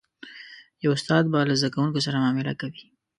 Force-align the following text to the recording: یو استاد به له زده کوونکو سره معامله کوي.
یو 0.83 0.91
استاد 0.97 1.23
به 1.31 1.39
له 1.49 1.55
زده 1.61 1.69
کوونکو 1.73 1.99
سره 2.05 2.17
معامله 2.21 2.53
کوي. 2.61 2.83